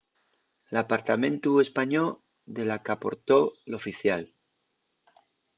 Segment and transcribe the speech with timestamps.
[0.73, 2.05] l’apartamentu españó
[2.57, 4.23] de la qu’aportó l’oficial